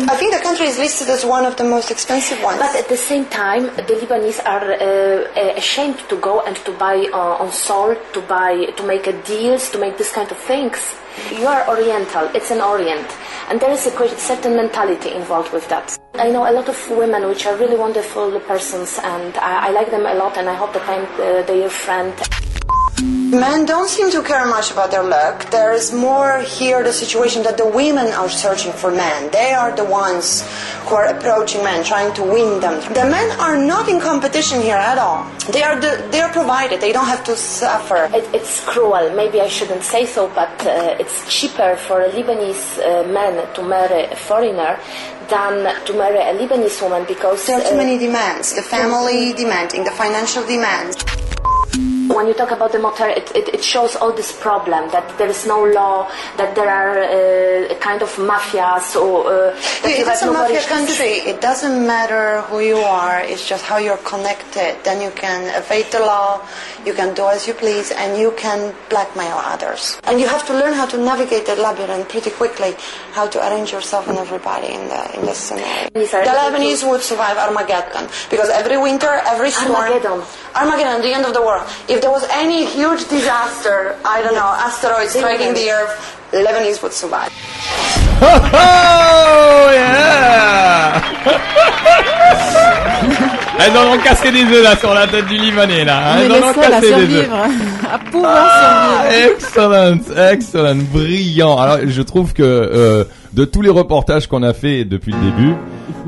I 0.00 0.16
think 0.16 0.34
the 0.34 0.40
country 0.42 0.66
is 0.66 0.76
listed 0.76 1.08
as 1.08 1.24
one 1.24 1.44
of 1.44 1.56
the 1.56 1.62
most 1.62 1.90
expensive 1.90 2.42
ones. 2.42 2.58
But 2.58 2.74
at 2.74 2.88
the 2.88 2.96
same 2.96 3.26
time, 3.26 3.64
the 3.76 3.82
Lebanese 3.82 4.44
are 4.44 4.72
uh, 4.72 5.54
ashamed 5.56 5.98
to 6.08 6.16
go 6.20 6.40
and 6.40 6.56
to 6.66 6.72
buy 6.72 7.06
uh, 7.12 7.42
on 7.42 7.52
salt, 7.52 7.98
to 8.12 8.20
buy, 8.22 8.64
to 8.64 8.82
make 8.86 9.06
uh, 9.06 9.12
deals, 9.22 9.70
to 9.70 9.78
make 9.78 9.96
this 9.96 10.10
kind 10.10 10.30
of 10.30 10.36
things. 10.36 10.96
You 11.30 11.46
are 11.46 11.68
Oriental. 11.68 12.26
It's 12.34 12.50
an 12.50 12.60
Orient, 12.60 13.06
and 13.48 13.60
there 13.60 13.70
is 13.70 13.86
a 13.86 14.18
certain 14.18 14.56
mentality 14.56 15.12
involved 15.12 15.52
with 15.52 15.68
that. 15.68 15.96
I 16.14 16.28
know 16.28 16.50
a 16.50 16.52
lot 16.52 16.68
of 16.68 16.90
women 16.90 17.28
which 17.28 17.46
are 17.46 17.56
really 17.56 17.76
wonderful 17.76 18.40
persons, 18.40 18.98
and 19.02 19.36
I, 19.38 19.68
I 19.68 19.70
like 19.70 19.92
them 19.92 20.06
a 20.06 20.14
lot, 20.14 20.36
and 20.36 20.48
I 20.48 20.54
hope 20.54 20.72
that 20.72 20.88
I'm 20.88 21.04
uh, 21.20 21.42
their 21.46 21.70
friend. 21.70 22.12
Men 23.24 23.64
don't 23.64 23.88
seem 23.88 24.10
to 24.10 24.22
care 24.22 24.44
much 24.46 24.70
about 24.70 24.90
their 24.90 25.02
look. 25.02 25.50
There 25.50 25.72
is 25.72 25.92
more 25.92 26.40
here 26.40 26.82
the 26.84 26.92
situation 26.92 27.42
that 27.44 27.56
the 27.56 27.66
women 27.66 28.12
are 28.12 28.28
searching 28.28 28.70
for 28.72 28.90
men. 28.90 29.30
They 29.30 29.54
are 29.54 29.74
the 29.74 29.84
ones 29.84 30.44
who 30.84 30.94
are 30.96 31.06
approaching 31.06 31.64
men, 31.64 31.82
trying 31.84 32.12
to 32.14 32.22
win 32.22 32.60
them. 32.60 32.80
The 32.92 33.08
men 33.08 33.30
are 33.40 33.56
not 33.56 33.88
in 33.88 33.98
competition 33.98 34.60
here 34.60 34.76
at 34.76 34.98
all. 34.98 35.24
They 35.50 35.62
are 35.62 35.80
the, 35.80 36.06
they 36.10 36.20
are 36.20 36.30
provided. 36.32 36.82
They 36.82 36.92
don't 36.92 37.06
have 37.06 37.24
to 37.24 37.34
suffer. 37.34 38.10
It, 38.12 38.28
it's 38.34 38.62
cruel. 38.64 39.10
Maybe 39.16 39.40
I 39.40 39.48
shouldn't 39.48 39.84
say 39.84 40.04
so, 40.04 40.28
but 40.28 40.52
uh, 40.66 40.96
it's 41.00 41.24
cheaper 41.32 41.76
for 41.76 42.02
a 42.02 42.10
Lebanese 42.10 42.78
uh, 42.78 43.08
man 43.08 43.52
to 43.54 43.62
marry 43.62 44.04
a 44.04 44.16
foreigner 44.16 44.78
than 45.30 45.84
to 45.86 45.92
marry 45.94 46.18
a 46.18 46.34
Lebanese 46.38 46.82
woman 46.82 47.06
because 47.08 47.46
There 47.46 47.58
are 47.58 47.64
too 47.64 47.74
uh, 47.74 47.78
many 47.78 47.96
demands. 47.96 48.54
The 48.54 48.62
family 48.62 49.32
demanding, 49.32 49.84
the 49.84 49.92
financial 49.92 50.46
demands. 50.46 51.02
When 52.08 52.26
you 52.26 52.34
talk 52.34 52.50
about 52.50 52.72
the 52.72 52.78
motor, 52.78 53.06
it, 53.06 53.30
it, 53.34 53.48
it 53.54 53.64
shows 53.64 53.96
all 53.96 54.12
this 54.12 54.32
problem 54.40 54.90
that 54.90 55.16
there 55.18 55.28
is 55.28 55.46
no 55.46 55.64
law, 55.64 56.10
that 56.36 56.54
there 56.54 56.68
are 56.68 56.98
uh, 57.00 57.74
kind 57.78 58.02
of 58.02 58.10
mafias 58.16 58.96
or 58.96 59.26
uh, 59.26 59.56
It 59.84 60.06
a 60.06 60.32
mafia 60.32 60.62
country. 60.62 61.24
It 61.30 61.40
doesn't 61.40 61.86
matter 61.86 62.42
who 62.42 62.60
you 62.60 62.76
are. 62.76 63.20
It's 63.20 63.46
just 63.48 63.64
how 63.64 63.78
you're 63.78 63.98
connected. 63.98 64.76
Then 64.84 65.00
you 65.00 65.10
can 65.10 65.40
evade 65.56 65.86
the 65.92 66.00
law. 66.00 66.46
You 66.84 66.92
can 66.92 67.14
do 67.14 67.26
as 67.28 67.46
you 67.46 67.54
please, 67.54 67.92
and 67.92 68.18
you 68.18 68.32
can 68.36 68.74
blackmail 68.90 69.36
others. 69.36 70.00
And 70.04 70.20
you 70.20 70.26
have 70.26 70.46
to 70.46 70.52
learn 70.52 70.74
how 70.74 70.86
to 70.86 70.98
navigate 70.98 71.46
the 71.46 71.56
labyrinth 71.56 72.08
pretty 72.08 72.30
quickly. 72.30 72.74
How 73.12 73.26
to 73.28 73.38
arrange 73.48 73.72
yourself 73.72 74.08
and 74.08 74.18
everybody 74.18 74.68
in 74.74 74.88
the 74.88 75.02
in 75.18 75.26
the 75.26 75.34
scenario. 75.34 75.90
The 75.94 76.34
Lebanese 76.40 76.88
would 76.88 77.00
survive 77.00 77.36
Armageddon 77.38 78.08
because 78.30 78.50
every 78.50 78.76
winter, 78.76 79.20
every 79.26 79.50
storm. 79.50 79.76
Armageddon. 79.76 80.22
Armageddon, 80.54 81.02
the 81.02 81.14
end 81.14 81.24
of 81.24 81.32
the 81.32 81.42
world. 81.42 81.66
If 81.88 81.93
there 82.00 82.10
was 82.10 82.26
any 82.30 82.64
huge 82.64 83.08
disaster, 83.08 83.98
I 84.04 84.22
don't 84.22 84.34
know, 84.34 84.40
asteroid 84.40 85.08
striking 85.08 85.54
the 85.54 85.70
Earth, 85.70 86.18
Lebanese 86.32 86.82
would 86.82 86.92
survive. 86.92 87.30
Oh 88.26 89.70
yeah 89.72 90.04
Elles 93.58 93.76
en 93.76 93.94
ont 93.94 93.98
cassé 93.98 94.30
des 94.32 94.42
œufs 94.44 94.62
là 94.64 94.76
sur 94.76 94.92
la 94.94 95.06
tête 95.06 95.26
du 95.26 95.36
Libanais 95.36 95.84
là. 95.84 96.16
Elles 96.20 96.28
les 96.28 96.34
en 96.34 96.48
ont 96.48 96.54
seuls 96.54 96.64
à 96.64 96.80
cassé 96.80 96.94
des 97.06 97.14
œufs. 97.16 97.28
à 97.92 97.98
pouvoir 97.98 98.34
Ah, 98.36 99.04
survivre. 99.10 99.32
excellent, 99.32 99.98
excellent, 100.32 100.82
brillant. 100.92 101.56
Alors, 101.58 101.78
je 101.86 102.02
trouve 102.02 102.32
que 102.32 102.42
euh, 102.42 103.04
de 103.32 103.44
tous 103.44 103.62
les 103.62 103.70
reportages 103.70 104.26
qu'on 104.26 104.42
a 104.42 104.52
fait 104.52 104.84
depuis 104.84 105.12
le 105.12 105.18
début, 105.30 105.54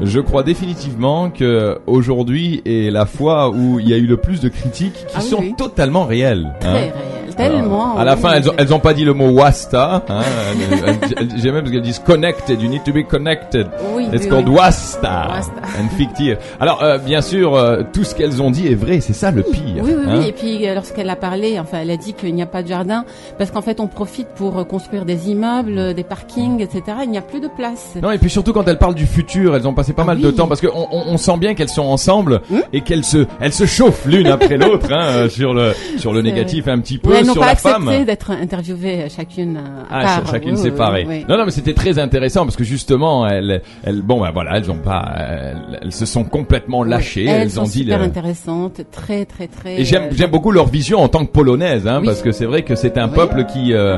je 0.02 0.20
crois 0.20 0.42
définitivement 0.42 1.30
que 1.30 1.78
aujourd'hui 1.86 2.62
est 2.66 2.90
la 2.90 3.06
fois 3.06 3.50
où 3.50 3.78
il 3.80 3.88
y 3.88 3.94
a 3.94 3.96
eu 3.96 4.06
le 4.06 4.16
plus 4.16 4.40
de 4.40 4.48
critiques 4.48 4.94
qui 4.94 5.14
Ah 5.14 5.20
oui, 5.22 5.28
sont 5.30 5.38
oui. 5.40 5.54
totalement 5.56 6.04
réelles. 6.04 6.52
Très 6.60 6.68
hein. 6.68 6.72
réel, 6.74 6.92
tellement. 7.36 7.92
Alors, 7.92 8.00
à 8.00 8.04
la 8.04 8.14
oui, 8.14 8.20
fin, 8.20 8.32
elles 8.32 8.48
ont, 8.48 8.54
elles 8.58 8.74
ont 8.74 8.78
pas 8.78 8.94
dit 8.94 9.04
le 9.04 9.14
mot 9.14 9.28
wasta. 9.30 10.02
Hein, 10.08 10.20
J'aime 11.36 11.54
même 11.54 11.62
parce 11.62 11.72
qu'elles 11.72 11.82
disent 11.82 11.98
connected. 11.98 12.60
You 12.60 12.68
need 12.68 12.84
to 12.84 12.92
be 12.92 13.06
connected. 13.06 13.66
Oui, 13.94 14.06
It's 14.12 14.24
oui, 14.24 14.28
called 14.28 14.48
wasta. 14.48 15.28
Wasta. 15.28 15.52
And 15.80 15.88
fictive. 15.96 16.38
Alors, 16.60 16.82
euh, 16.82 16.98
bien 16.98 17.20
sûr, 17.20 17.54
euh, 17.54 17.82
tout 17.92 18.04
ce 18.04 18.14
qu'elles 18.14 18.42
ont 18.42 18.50
dit 18.50 18.66
est 18.66 18.74
vrai. 18.74 19.00
C'est 19.00 19.12
ça 19.12 19.30
le 19.30 19.42
pire. 19.42 19.82
Oui, 19.82 19.92
oui, 19.96 20.04
hein. 20.06 20.18
oui. 20.20 20.28
Et 20.28 20.32
puis, 20.32 20.66
euh, 20.66 20.74
lorsqu'elle 20.74 21.10
a 21.10 21.16
parlé, 21.16 21.58
enfin, 21.58 21.78
elle 21.82 21.90
a 21.90 21.96
dit 21.96 22.14
qu'il 22.14 22.34
n'y 22.34 22.42
a 22.42 22.46
pas 22.46 22.62
de 22.62 22.68
jardin 22.68 23.04
parce 23.38 23.50
qu'en 23.50 23.62
fait, 23.62 23.80
on 23.80 23.86
profite 23.86 24.28
pour 24.36 24.58
euh, 24.58 24.64
construire 24.64 25.04
des 25.04 25.30
immeubles, 25.30 25.78
euh, 25.78 25.92
des 25.92 26.04
parkings, 26.04 26.60
etc. 26.60 26.82
Il 27.04 27.10
n'y 27.10 27.18
a 27.18 27.22
plus 27.22 27.40
de 27.40 27.48
place. 27.48 27.94
Non 28.02 28.10
et 28.10 28.18
puis 28.18 28.30
surtout 28.30 28.52
quand 28.52 28.66
elles 28.68 28.78
parlent 28.78 28.94
du 28.94 29.06
futur, 29.06 29.54
elles 29.56 29.66
ont 29.66 29.74
passé 29.74 29.92
pas 29.92 30.02
Ah 30.02 30.06
mal 30.06 30.20
de 30.20 30.30
temps 30.30 30.46
parce 30.46 30.60
qu'on 30.60 30.88
on, 30.90 31.04
on 31.08 31.16
sent 31.16 31.36
bien 31.38 31.54
qu'elles 31.54 31.68
sont 31.68 31.82
ensemble 31.82 32.40
Hmm 32.50 32.60
et 32.72 32.80
qu'elles 32.80 33.04
se 33.04 33.26
elles 33.40 33.52
se 33.52 33.66
chauffent 33.66 34.06
l'une 34.06 34.26
après 34.26 34.56
l'autre 34.56 34.92
hein, 34.92 35.28
sur 35.30 35.54
le 35.54 35.72
sur 35.98 36.12
le 36.12 36.22
négatif 36.22 36.68
un 36.68 36.78
petit 36.80 36.98
peu 36.98 37.14
n'ont 37.26 37.34
pas 37.34 37.48
accepté 37.48 38.04
d'être 38.04 38.30
interviewées 38.30 39.02
euh, 39.04 39.08
chacune 39.14 39.56
euh, 39.56 39.82
à 39.90 39.98
Ah, 40.00 40.02
part. 40.04 40.14
ch- 40.16 40.30
chacune 40.32 40.54
Oui, 40.56 40.62
séparée. 40.62 41.04
oui, 41.08 41.16
oui. 41.18 41.24
Non, 41.28 41.36
non, 41.38 41.44
mais 41.44 41.50
c'était 41.50 41.74
très 41.74 41.98
intéressant 41.98 42.44
parce 42.44 42.56
que 42.56 42.64
justement, 42.64 43.26
elles, 43.26 43.62
elles, 43.84 44.02
bon, 44.02 44.20
ben 44.20 44.30
voilà, 44.32 44.56
elles 44.56 44.70
ont 44.70 44.78
pas, 44.78 45.04
elles, 45.16 45.78
elles 45.82 45.92
se 45.92 46.06
sont 46.06 46.24
complètement 46.24 46.82
lâchées. 46.84 47.24
Elles, 47.26 47.42
Elles, 47.42 47.50
sont 47.50 47.60
ont 47.62 47.64
dit. 47.64 47.80
super 47.80 48.00
intéressantes, 48.02 48.80
très, 48.90 49.24
très, 49.24 49.46
très. 49.48 49.80
Et 49.80 49.84
j'aime, 49.84 50.04
euh, 50.04 50.10
j'aime 50.12 50.30
beaucoup 50.30 50.50
leur 50.52 50.66
vision 50.66 51.00
en 51.00 51.08
tant 51.08 51.24
que 51.24 51.30
polonaise, 51.32 51.86
hein, 51.86 52.02
parce 52.04 52.22
que 52.22 52.32
c'est 52.32 52.46
vrai 52.46 52.62
que 52.62 52.74
c'est 52.74 52.98
un 52.98 53.08
peuple 53.08 53.44
qui 53.46 53.72
euh, 53.72 53.96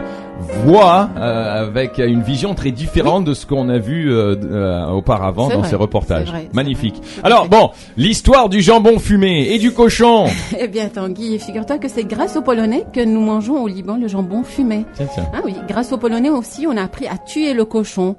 voit 0.65 1.11
euh, 1.17 1.67
avec 1.67 1.99
une 1.99 2.23
vision 2.23 2.55
très 2.55 2.71
différente 2.71 3.25
de 3.25 3.35
ce 3.35 3.47
qu'on 3.47 3.69
a 3.69 3.79
vu 3.79 4.11
euh, 4.13 4.37
euh, 4.45 4.87
auparavant 4.89 5.49
dans 5.49 5.61
vrai, 5.61 5.69
ces 5.69 5.77
reportages. 5.77 6.29
vrai, 6.29 6.49
Magnifique. 6.53 6.95
vrai. 6.97 7.23
Alors 7.25 7.49
bon, 7.49 7.71
l'histoire 7.97 8.49
du 8.49 8.61
jambon 8.61 8.99
fumé 8.99 9.49
et 9.53 9.59
du 9.59 9.73
cochon. 9.73 10.27
Eh 10.61 10.67
bien, 10.69 10.89
Tanguy, 10.89 11.39
figure-toi 11.39 11.79
que 11.79 11.89
c'est 11.89 12.05
grâce 12.05 12.37
aux 12.37 12.43
Polonais 12.43 12.85
que 12.93 13.05
nous 13.05 13.18
mangeons 13.21 13.63
au 13.63 13.69
Liban 13.69 13.97
le 13.97 14.09
jambon 14.09 14.43
fumé. 14.43 14.85
Ah 15.33 15.41
oui, 15.45 15.55
grâce 15.69 15.93
aux 15.93 15.99
Polonais 15.99 16.31
aussi, 16.31 16.67
on 16.67 16.77
a 16.77 16.83
appris 16.83 17.07
à 17.07 17.17
tuer 17.19 17.55
le 17.55 17.65
cochon. 17.65 18.17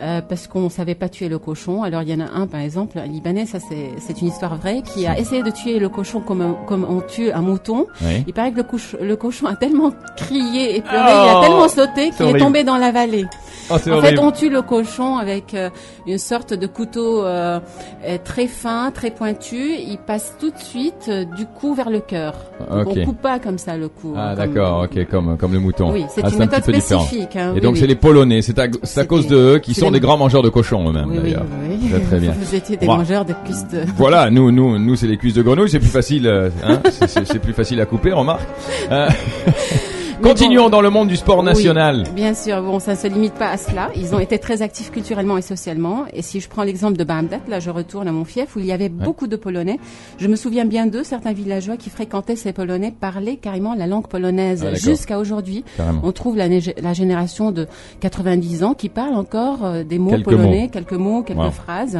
euh, 0.00 0.20
parce 0.20 0.46
qu'on 0.46 0.68
savait 0.70 0.94
pas 0.94 1.08
tuer 1.08 1.28
le 1.28 1.40
cochon. 1.40 1.82
Alors 1.82 2.02
il 2.02 2.08
y 2.10 2.14
en 2.14 2.20
a 2.24 2.30
un, 2.32 2.46
par 2.46 2.60
exemple, 2.60 3.00
un 3.00 3.06
Libanais, 3.06 3.46
ça 3.46 3.58
c'est 3.58 3.90
c'est 3.98 4.20
une 4.20 4.28
histoire 4.28 4.54
vraie, 4.56 4.80
qui 4.82 5.08
a 5.08 5.18
essayé 5.18 5.42
de 5.42 5.50
tuer 5.50 5.80
le 5.80 5.88
cochon 5.88 6.20
comme 6.20 6.40
un- 6.40 6.56
comme 6.68 6.86
on 6.88 7.00
tue 7.00 7.32
un 7.32 7.40
mouton. 7.42 7.86
Oui. 8.02 8.22
Il 8.28 8.32
paraît 8.32 8.52
que 8.52 8.58
le, 8.58 8.62
couche- 8.62 8.94
le 9.00 9.16
cochon 9.16 9.46
a 9.46 9.56
tellement 9.56 9.90
crié 10.16 10.76
et 10.76 10.82
pleuré, 10.82 11.04
Oh, 11.04 11.24
il 11.24 11.36
a 11.36 11.40
tellement 11.48 11.68
sauté 11.68 12.10
qu'il 12.10 12.26
est 12.36 12.38
tombé 12.38 12.62
dans 12.62 12.76
la 12.76 12.92
vallée. 12.92 13.26
Oh, 13.70 13.74
En 13.74 13.92
horrible. 13.92 14.06
fait, 14.06 14.18
on 14.18 14.30
tue 14.32 14.48
le 14.50 14.62
cochon 14.62 15.16
avec 15.18 15.54
euh, 15.54 15.68
une 16.06 16.18
sorte 16.18 16.54
de 16.54 16.66
couteau 16.66 17.24
euh, 17.24 17.60
euh, 18.06 18.18
très 18.24 18.46
fin, 18.46 18.90
très 18.90 19.10
pointu. 19.10 19.74
Il 19.78 19.98
passe 19.98 20.34
tout 20.40 20.50
de 20.50 20.58
suite 20.58 21.06
euh, 21.08 21.24
du 21.36 21.44
cou 21.46 21.74
vers 21.74 21.90
le 21.90 22.00
cœur. 22.00 22.34
Donc, 22.70 22.86
Ok. 22.88 22.96
On 23.02 23.04
coupe 23.06 23.20
pas 23.22 23.38
comme 23.38 23.58
ça 23.58 23.76
le 23.76 23.88
cou. 23.88 24.14
Ah 24.16 24.30
hein, 24.30 24.36
comme- 24.36 24.54
d'accord, 24.54 24.82
ok, 24.84 25.06
comme 25.10 25.36
comme 25.36 25.52
le 25.52 25.60
mouton. 25.60 25.92
Oui, 25.92 26.04
c'est 26.08 26.22
Ah, 26.24 26.28
une 26.28 26.34
un 26.36 26.38
méthode 26.38 26.60
petit 26.62 26.72
peu 26.72 26.78
différent. 26.78 27.00
spécifique. 27.04 27.36
hein, 27.36 27.50
Et 27.50 27.54
oui, 27.56 27.60
donc 27.60 27.74
oui. 27.74 27.80
c'est 27.80 27.86
les 27.86 27.94
Polonais, 27.94 28.42
c'est 28.42 28.58
à, 28.58 28.66
c'est 28.82 29.00
à 29.00 29.04
cause 29.04 29.26
de 29.26 29.36
eux 29.36 29.58
qui 29.58 29.74
sont 29.74 29.90
des 29.90 30.00
grands 30.00 30.16
mangeurs 30.16 30.42
de 30.42 30.48
cochons 30.48 30.88
eux-mêmes 30.88 31.10
Oui, 31.10 31.18
d'ailleurs. 31.22 31.44
oui. 31.68 31.90
Très, 31.90 32.00
très 32.00 32.18
bien. 32.20 32.32
Vous 32.38 32.54
étiez 32.54 32.76
des 32.76 32.86
mangeurs 32.86 33.24
de 33.24 33.34
cuisses 33.44 33.66
de... 33.68 33.82
Voilà, 33.96 34.30
nous, 34.30 34.50
nous, 34.50 34.78
nous, 34.78 34.96
c'est 34.96 35.06
les 35.06 35.16
cuisses 35.18 35.34
de 35.34 35.42
grenouille, 35.42 35.68
c'est 35.70 35.78
plus 35.80 35.88
facile, 35.88 36.26
euh, 36.26 36.48
hein, 36.64 36.80
c'est 37.06 37.38
plus 37.40 37.52
facile 37.52 37.80
à 37.80 37.86
couper, 37.86 38.12
remarque. 38.12 38.46
Continuons 40.22 40.64
bon. 40.64 40.70
dans 40.70 40.80
le 40.80 40.90
monde 40.90 41.08
du 41.08 41.16
sport 41.16 41.42
national. 41.42 42.02
Oui, 42.06 42.12
bien 42.14 42.34
sûr, 42.34 42.60
bon, 42.62 42.80
ça 42.80 42.92
ne 42.92 42.96
se 42.96 43.06
limite 43.06 43.34
pas 43.34 43.50
à 43.50 43.56
cela. 43.56 43.90
Ils 43.94 44.14
ont 44.14 44.18
été 44.18 44.38
très 44.38 44.62
actifs 44.62 44.90
culturellement 44.90 45.38
et 45.38 45.42
socialement. 45.42 46.06
Et 46.12 46.22
si 46.22 46.40
je 46.40 46.48
prends 46.48 46.64
l'exemple 46.64 46.96
de 46.96 47.04
Bamdat, 47.04 47.40
là 47.48 47.60
je 47.60 47.70
retourne 47.70 48.08
à 48.08 48.12
mon 48.12 48.24
fief 48.24 48.56
où 48.56 48.58
il 48.58 48.66
y 48.66 48.72
avait 48.72 48.88
beaucoup 48.88 49.26
de 49.26 49.36
Polonais. 49.36 49.78
Je 50.18 50.26
me 50.26 50.36
souviens 50.36 50.64
bien 50.64 50.86
d'eux, 50.86 51.04
certains 51.04 51.32
villageois 51.32 51.76
qui 51.76 51.88
fréquentaient 51.88 52.36
ces 52.36 52.52
Polonais 52.52 52.92
parlaient 52.98 53.36
carrément 53.36 53.74
la 53.74 53.86
langue 53.86 54.08
polonaise. 54.08 54.66
Ah. 54.68 54.74
Jusqu'à 54.74 55.18
aujourd'hui, 55.18 55.64
on 56.02 56.12
trouve 56.12 56.36
la, 56.36 56.48
génération 56.92 57.52
de 57.52 57.68
90 58.00 58.64
ans 58.64 58.74
qui 58.74 58.88
parle 58.88 59.14
encore 59.14 59.64
euh, 59.64 59.84
des 59.84 59.98
mots 59.98 60.10
Quelques 60.10 60.24
polonais, 60.24 60.62
mots. 60.62 60.68
quelques 60.68 60.92
mots, 60.92 61.22
quelques 61.22 61.38
Wow. 61.38 61.50
phrases. 61.52 61.98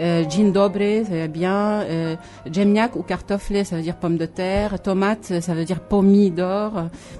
Euh, 0.00 0.24
Dzień 0.24 0.52
dobry, 0.52 1.04
ça 1.04 1.10
veut 1.10 1.16
dire 1.16 1.28
bien. 1.28 1.82
Euh, 1.82 2.16
ou 2.96 3.02
kartofle, 3.02 3.64
ça 3.64 3.76
veut 3.76 3.82
dire 3.82 3.96
pomme 3.96 4.16
de 4.16 4.26
terre. 4.26 4.80
Tomate, 4.80 5.40
ça 5.40 5.54
veut 5.54 5.64
dire 5.64 5.80
pomidor. 5.80 6.72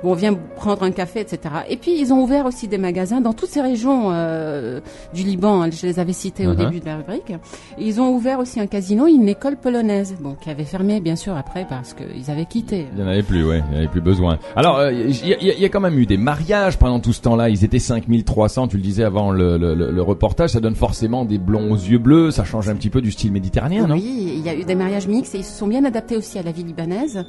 Bon, 0.03 0.14
on 0.15 0.17
vient 0.17 0.35
prendre 0.57 0.83
un 0.85 0.91
café, 0.93 1.21
etc. 1.21 1.39
Et 1.69 1.77
puis, 1.77 1.99
ils 2.01 2.13
ont 2.13 2.23
ouvert 2.23 2.47
aussi 2.47 2.69
des 2.69 2.79
magasins 2.79 3.21
dans 3.21 3.33
toutes 3.33 3.51
ces 3.51 3.61
régions 3.61 4.11
euh, 4.13 4.81
du 5.13 5.23
Liban. 5.25 5.63
hein, 5.63 5.71
je 5.71 5.85
les 5.87 5.99
avais 5.99 6.13
cités 6.13 6.47
au 6.47 6.53
Uh-huh. 6.53 6.57
début 6.67 6.81
de 6.81 6.87
la 6.87 6.97
rubrique. 6.99 7.33
Ils 7.79 8.01
ont 8.01 8.11
ouvert 8.15 8.39
aussi 8.39 8.61
un 8.61 8.67
casino, 8.67 9.07
une 9.07 9.29
école 9.29 9.57
polonaise, 9.57 10.15
bon, 10.21 10.37
qui 10.41 10.49
avait 10.51 10.65
fermé, 10.65 11.01
bien 11.01 11.17
sûr, 11.17 11.37
après, 11.37 11.67
parce 11.69 11.95
qu'ils 11.95 12.31
avaient 12.31 12.45
quitté. 12.47 12.87
Il 12.93 12.99
n'y 13.03 13.05
en 13.07 13.11
avait 13.11 13.23
plus, 13.23 13.45
ouais, 13.45 13.59
il 13.67 13.71
n'y 13.71 13.75
en 13.77 13.79
avait 13.81 13.89
plus 13.89 14.01
besoin. 14.01 14.39
Alors, 14.57 14.79
euh, 14.79 14.93
il 14.93 15.27
y, 15.27 15.33
a- 15.35 15.37
il 15.41 15.47
y 15.47 15.51
a- 15.51 15.55
il 15.55 15.61
y 15.61 15.65
a 15.65 15.69
quand 15.69 15.81
même 15.81 15.99
eu 15.99 16.07
des 16.07 16.17
mariages 16.17 16.79
pendant 16.79 17.01
tout 17.01 17.13
ce 17.13 17.21
temps-là. 17.23 17.49
Ils 17.49 17.65
étaient 17.65 17.79
5300, 17.81 18.69
tu 18.69 18.77
le 18.77 18.83
disais 18.83 19.03
avant 19.05 19.33
le, 19.33 19.59
le- 19.59 19.75
le- 19.75 19.91
le 19.91 20.03
reportage. 20.03 20.51
Ça 20.51 20.61
donne 20.61 20.77
forcément 20.77 21.25
des 21.25 21.39
blonds 21.39 21.73
aux 21.73 21.77
yeux 21.77 21.99
bleus. 21.99 22.31
Ça 22.31 22.45
change 22.45 22.69
un 22.69 22.77
petit 22.77 22.91
peu 22.91 23.01
du 23.01 23.11
style 23.11 23.33
méditerranéen, 23.33 23.87
non? 23.89 23.95
Oui, 23.97 24.35
il 24.37 24.41
y 24.45 24.49
a 24.49 24.55
eu 24.55 24.65
des 24.65 24.75
mariages 24.77 25.09
mixtes 25.09 25.35
et 25.35 25.39
ils 25.39 25.45
se 25.45 25.59
sont 25.59 25.67
bien 25.67 25.85
adaptés 25.85 26.17
aussi 26.17 26.39
à 26.39 26.43
la 26.43 26.53
vie 26.53 26.63
libanaise. 26.63 27.25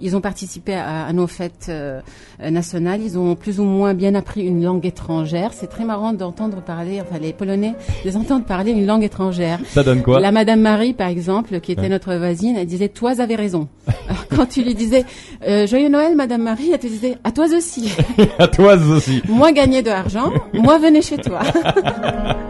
Ils 0.00 0.14
ont 0.16 0.20
participé 0.20 0.74
à, 0.74 1.06
à 1.06 1.12
nos 1.12 1.26
fêtes 1.26 1.66
euh, 1.68 2.00
euh, 2.42 2.50
nationales. 2.50 3.00
Ils 3.02 3.18
ont 3.18 3.34
plus 3.34 3.60
ou 3.60 3.64
moins 3.64 3.94
bien 3.94 4.14
appris 4.14 4.46
une 4.46 4.62
langue 4.64 4.86
étrangère. 4.86 5.52
C'est 5.52 5.66
très 5.68 5.84
marrant 5.84 6.12
d'entendre 6.12 6.60
parler, 6.62 7.00
enfin 7.00 7.18
les 7.20 7.32
Polonais, 7.32 7.74
les 8.04 8.16
entendre 8.16 8.44
parler 8.44 8.72
une 8.72 8.86
langue 8.86 9.04
étrangère. 9.04 9.58
Ça 9.68 9.82
donne 9.82 10.02
quoi 10.02 10.20
La 10.20 10.32
Madame 10.32 10.60
Marie, 10.60 10.92
par 10.94 11.08
exemple, 11.08 11.60
qui 11.60 11.72
était 11.72 11.82
Ouais. 11.82 11.88
notre 11.88 12.14
voisine, 12.14 12.56
elle 12.56 12.66
disait 12.66 12.88
"Toi 12.88 13.20
avez 13.20 13.34
raison." 13.36 13.68
Alors, 14.08 14.26
quand 14.28 14.46
tu 14.46 14.62
lui 14.62 14.74
disais 14.74 15.04
euh, 15.46 15.66
"Joyeux 15.66 15.88
Noël, 15.88 16.14
Madame 16.16 16.42
Marie", 16.42 16.70
elle 16.72 16.78
te 16.78 16.86
disait 16.86 17.16
"À 17.24 17.32
toi 17.32 17.46
aussi." 17.56 17.92
À 18.38 18.48
toi 18.48 18.74
aussi. 18.74 19.22
moi 19.28 19.52
gagner 19.52 19.82
de 19.82 19.88
l'argent, 19.88 20.30
moi 20.54 20.78
venez 20.78 21.02
chez 21.02 21.16
toi. 21.18 21.40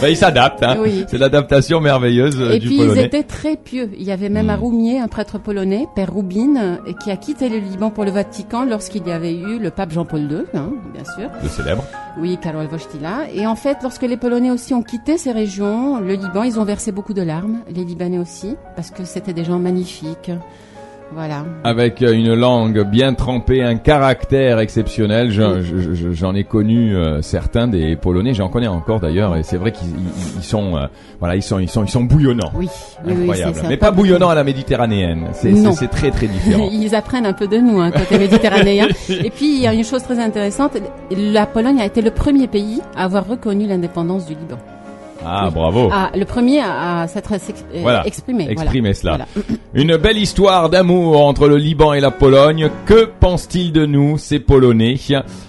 Bah, 0.00 0.08
ils 0.10 0.16
s'adaptent, 0.16 0.62
hein. 0.62 0.76
Oui. 0.80 1.04
C'est 1.08 1.18
l'adaptation 1.18 1.80
merveilleuse 1.80 2.40
euh, 2.40 2.52
Et 2.52 2.58
du 2.58 2.68
puis 2.68 2.76
polonais. 2.78 3.00
ils 3.02 3.04
étaient 3.06 3.22
très 3.22 3.56
pieux. 3.56 3.90
Il 3.96 4.02
y 4.04 4.10
avait 4.12 4.28
même 4.28 4.46
Mm. 4.46 4.50
un 4.50 4.56
Roumier, 4.56 4.98
un 5.00 5.08
prêtre 5.08 5.38
polonais, 5.38 5.86
Père 5.94 6.12
Roubin, 6.12 6.56
euh, 6.56 6.92
qui 7.02 7.10
a 7.10 7.16
quitté 7.16 7.48
le 7.48 7.58
Liban 7.58 7.90
pour 7.90 8.04
le 8.04 8.10
Vatican 8.10 8.64
lorsqu'il 8.64 9.06
y 9.06 9.10
avait 9.12 9.34
eu 9.34 9.58
le 9.58 9.70
pape 9.70 9.92
Jean-Paul 9.92 10.20
II, 10.20 10.38
hein, 10.54 10.70
bien 10.94 11.04
sûr. 11.04 11.28
Le 11.42 11.48
célèbre. 11.48 11.84
Oui, 12.20 12.38
Karol 12.42 12.66
Wojtyla. 12.72 13.26
Et 13.34 13.46
en 13.46 13.54
fait, 13.56 13.78
lorsque 13.82 14.02
les 14.02 14.16
Polonais 14.16 14.50
aussi 14.50 14.74
ont 14.74 14.82
quitté 14.82 15.18
ces 15.18 15.32
régions, 15.32 16.00
le 16.00 16.14
Liban, 16.14 16.42
ils 16.42 16.58
ont 16.58 16.64
versé 16.64 16.90
beaucoup 16.92 17.14
de 17.14 17.22
larmes, 17.22 17.58
les 17.70 17.84
Libanais 17.84 18.18
aussi, 18.18 18.56
parce 18.76 18.90
que 18.90 19.04
c'était 19.04 19.32
des 19.32 19.44
gens 19.44 19.58
magnifiques. 19.58 20.30
Voilà. 21.14 21.44
avec 21.64 22.02
euh, 22.02 22.12
une 22.12 22.34
langue 22.34 22.82
bien 22.84 23.14
trempée, 23.14 23.62
un 23.62 23.76
caractère 23.76 24.58
exceptionnel. 24.58 25.30
Je- 25.30 25.42
Oui. 25.42 25.62
je- 25.64 25.94
je- 25.94 26.12
J'en 26.12 26.34
ai 26.34 26.44
connu 26.44 26.94
euh, 26.96 27.22
certains 27.22 27.66
des 27.66 27.96
Polonais, 27.96 28.34
j'en 28.34 28.48
connais 28.48 28.66
encore 28.68 29.00
d'ailleurs, 29.00 29.36
et 29.36 29.42
c'est 29.42 29.56
vrai 29.56 29.72
qu'ils 29.72 29.88
ils- 29.88 30.36
ils 30.38 30.42
sont, 30.44 30.76
euh, 30.76 30.86
voilà, 31.18 31.34
ils 31.36 31.42
sont, 31.42 31.58
ils 31.58 31.68
sont, 31.68 31.82
ils 31.84 31.88
sont 31.90 32.04
bouillonnants. 32.04 32.50
Oui, 32.54 32.68
Incroyable. 33.08 33.58
Mais 33.68 33.76
pas 33.76 33.90
bouillonnants 33.90 34.28
à 34.28 34.34
la 34.34 34.44
méditerranéenne. 34.44 35.26
C'est 35.32 35.88
très 35.90 36.10
très 36.10 36.26
différent. 36.26 36.68
Ils 36.72 36.94
apprennent 36.94 37.26
un 37.26 37.32
peu 37.32 37.46
de 37.48 37.56
nous, 37.58 37.80
hein, 37.80 37.90
côté 37.90 38.18
méditerranéen. 38.18 38.86
Et 39.08 39.30
puis, 39.30 39.56
il 39.56 39.60
y 39.62 39.66
a 39.66 39.72
une 39.74 39.84
chose 39.84 40.02
très 40.02 40.18
intéressante. 40.18 40.76
La 41.16 41.46
Pologne 41.46 41.80
a 41.80 41.86
été 41.86 42.02
le 42.02 42.10
premier 42.10 42.46
pays 42.46 42.80
à 42.96 43.04
avoir 43.04 43.26
reconnu 43.26 43.66
l'indépendance 43.66 44.26
du 44.26 44.34
Liban. 44.34 44.58
Ah 45.24 45.46
Oui. 45.48 45.54
bravo. 45.54 45.88
Ah, 45.92 46.10
le 46.14 46.24
premier 46.24 46.60
à, 46.60 47.00
à 47.02 47.08
s'être 47.08 47.32
ex- 47.32 47.64
euh, 47.74 47.78
Voilà. 47.82 48.06
exprimé. 48.06 48.44
voilà. 48.44 48.62
Exprimez 48.62 48.94
cela. 48.94 49.12
Voilà. 49.12 49.26
Une 49.74 49.96
belle 49.96 50.16
histoire 50.18 50.70
d'amour 50.70 51.24
entre 51.26 51.48
le 51.48 51.56
Liban 51.56 51.92
et 51.92 52.00
la 52.00 52.10
Pologne. 52.10 52.70
Que 52.86 53.08
pense-t-il 53.20 53.72
de 53.72 53.84
nous, 53.86 54.16
ces 54.18 54.38
Polonais? 54.38 54.96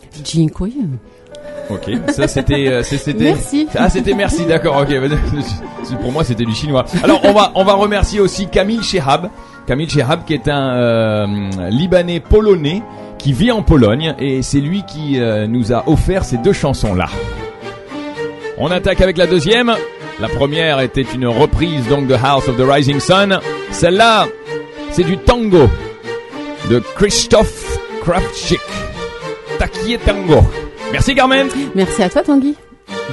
Ok, 1.69 1.89
ça 2.09 2.27
c'était 2.27 2.67
euh, 2.67 2.83
c'était 2.83 3.13
Merci. 3.23 3.67
ah 3.75 3.89
c'était 3.89 4.13
merci 4.13 4.45
d'accord 4.45 4.83
ok 4.83 4.93
pour 6.01 6.11
moi 6.11 6.23
c'était 6.23 6.45
du 6.45 6.53
chinois 6.53 6.85
alors 7.03 7.21
on 7.23 7.33
va 7.33 7.51
on 7.55 7.63
va 7.63 7.73
remercier 7.73 8.19
aussi 8.19 8.45
Camille 8.47 8.83
Chehab 8.83 9.31
Camille 9.65 9.89
Chehab 9.89 10.25
qui 10.25 10.35
est 10.35 10.47
un 10.47 10.75
euh, 10.75 11.25
libanais 11.71 12.19
polonais 12.19 12.83
qui 13.17 13.33
vit 13.33 13.51
en 13.51 13.63
Pologne 13.63 14.13
et 14.19 14.43
c'est 14.43 14.61
lui 14.61 14.83
qui 14.83 15.19
euh, 15.19 15.47
nous 15.47 15.73
a 15.73 15.89
offert 15.89 16.23
ces 16.23 16.37
deux 16.37 16.53
chansons 16.53 16.93
là 16.93 17.07
on 18.59 18.69
attaque 18.69 19.01
avec 19.01 19.17
la 19.17 19.25
deuxième 19.25 19.73
la 20.19 20.29
première 20.29 20.79
était 20.79 21.05
une 21.13 21.27
reprise 21.27 21.87
donc 21.87 22.07
de 22.07 22.15
House 22.15 22.47
of 22.47 22.57
the 22.57 22.65
Rising 22.67 22.99
Sun 22.99 23.39
celle-là 23.71 24.27
c'est 24.91 25.03
du 25.03 25.17
tango 25.17 25.69
de 26.69 26.79
Christoph 26.95 27.79
Kravchik 28.03 28.61
Takie 29.59 29.97
Tango 29.97 30.41
Merci 30.91 31.13
Carmen. 31.13 31.47
Merci 31.75 32.03
à 32.03 32.09
toi 32.09 32.23
Tanguy. 32.23 32.55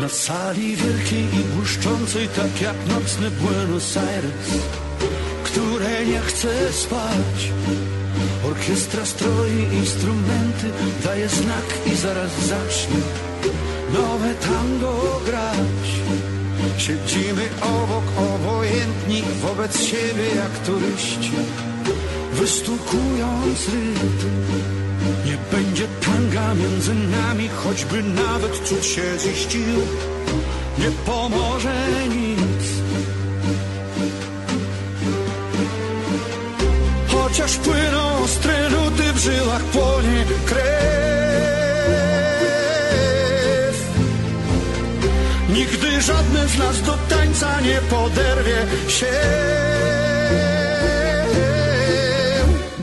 Na 0.01 0.09
sali 0.09 0.77
wielkiej 0.77 1.25
i 1.25 1.57
błyszczącej, 1.57 2.29
tak 2.29 2.63
jak 2.63 2.75
nocny 2.89 3.31
Buenos 3.31 3.97
Aires, 3.97 4.63
które 5.45 6.07
nie 6.07 6.21
chce 6.21 6.73
spać. 6.73 7.53
Orkiestra 8.47 9.05
stroi 9.07 9.77
instrumenty, 9.81 10.67
daje 11.05 11.29
znak 11.29 11.93
i 11.93 11.97
zaraz 11.97 12.31
zacznie 12.47 13.01
nowe 13.93 14.35
tango 14.35 15.21
grać. 15.27 16.32
Siedzimy 16.79 17.49
obok, 17.61 18.05
obojętni 18.35 19.23
wobec 19.43 19.81
siebie 19.81 20.27
jak 20.37 20.59
turyści, 20.67 21.33
wystukując 22.33 23.69
rytm. 23.69 24.73
Nie 25.27 25.59
będzie 25.59 25.87
tanga 26.05 26.55
między 26.55 26.95
nami, 26.95 27.49
choćby 27.49 28.03
nawet 28.03 28.69
cud 28.69 28.85
się 28.85 29.03
ziścił. 29.19 29.79
Nie 30.79 30.91
pomoże 31.07 31.89
nic. 32.09 32.65
Chociaż 37.09 37.57
płyną 37.57 38.19
ostre 38.25 38.71
nuty 38.71 39.13
w 39.13 39.19
żyłach 39.19 39.63
płonie 39.63 40.25
krew. 40.47 40.92
Żadne 46.03 46.49
z 46.49 46.59
nas 46.59 46.83
do 46.83 46.95
tańca 47.09 47.61
nie 47.61 47.81
poderwie 47.91 48.67
się. 48.89 49.13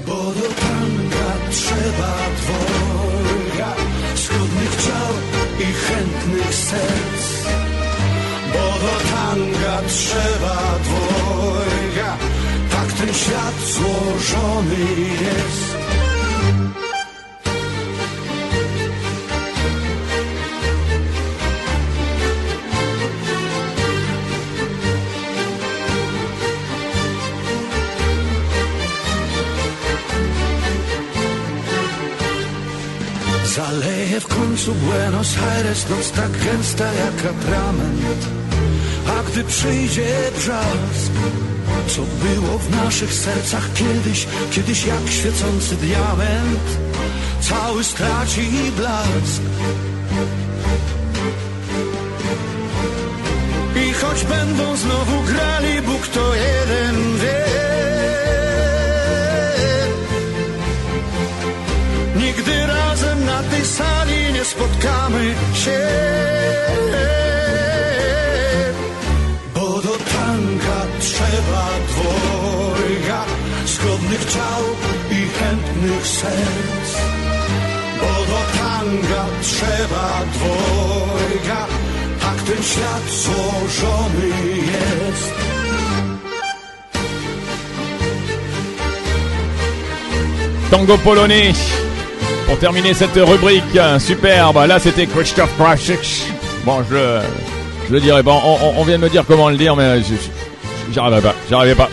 Bo 0.05 0.13
do 0.13 0.47
tanga 0.61 1.31
trzeba 1.51 2.13
dwojga 2.39 3.73
Skudnych 4.15 4.75
ciał 4.85 5.13
i 5.59 5.73
chętnych 5.73 6.55
serc 6.55 7.23
Bo 8.53 8.65
do 8.85 8.95
tanga 9.11 9.81
trzeba 9.87 10.57
dwojga 10.83 12.17
Tak 12.71 12.93
ten 12.93 13.13
świat 13.13 13.55
złożony 13.75 14.79
jest 15.21 15.68
Zaleje 33.89 34.19
w 34.19 34.27
końcu 34.27 34.73
Buenos 34.73 35.37
Aires 35.37 35.89
Noc 35.89 36.11
tak 36.11 36.31
gęsta 36.31 36.93
jak 36.93 37.25
atrament. 37.25 38.27
A 39.07 39.23
gdy 39.31 39.43
przyjdzie 39.43 40.07
brzask 40.35 41.11
Co 41.87 42.01
było 42.01 42.57
w 42.57 42.69
naszych 42.71 43.13
sercach 43.13 43.73
kiedyś 43.73 44.27
Kiedyś 44.51 44.85
jak 44.85 45.09
świecący 45.09 45.75
diament 45.75 46.77
Cały 47.41 47.83
straci 47.83 48.49
blask. 48.77 49.41
I 53.89 53.93
choć 53.93 54.23
będą 54.23 54.75
znowu 54.75 55.23
grali 55.23 55.81
Bóg 55.81 56.07
to 56.07 56.35
jeden 56.35 57.17
wie. 57.17 57.45
Nigdy 62.15 62.67
razem 62.67 62.88
na 63.41 63.49
tej 63.49 63.65
sali 63.65 64.33
nie 64.33 64.45
spotkamy 64.45 65.35
się. 65.53 65.79
Bo 69.55 69.81
do 69.81 69.95
tanga 70.13 70.79
trzeba 70.99 71.65
dwojga 71.89 73.25
Zgodnych 73.65 74.25
ciał 74.33 74.63
i 75.11 75.21
chętnych 75.37 76.07
serc. 76.07 76.89
Bo 78.01 78.13
do 78.31 78.41
tanga 78.59 79.25
trzeba 79.41 80.07
dwojga 80.33 81.61
Tak 82.21 82.37
ten 82.47 82.63
świat 82.63 83.05
złożony 83.23 84.27
jest. 84.73 85.33
Tango 90.71 90.97
polonais. 90.97 91.88
Pour 92.49 92.57
terminer 92.57 92.95
cette 92.95 93.13
rubrique 93.13 93.77
superbe, 93.99 94.57
là 94.67 94.79
c'était 94.79 95.05
Christoph 95.05 95.55
Krasik. 95.55 95.99
Bon, 96.65 96.83
je, 96.89 97.21
je 97.87 97.93
le 97.93 97.99
dirai 97.99 98.23
pas. 98.23 98.41
On, 98.75 98.83
vient 98.83 98.97
de 98.97 99.03
me 99.03 99.09
dire 99.09 99.23
comment 99.27 99.51
le 99.51 99.55
dire, 99.55 99.75
mais 99.75 100.01
arriverai 100.99 101.21
pas. 101.21 101.35
J'y 101.47 101.53
arriverai 101.53 101.75
pas. 101.75 101.89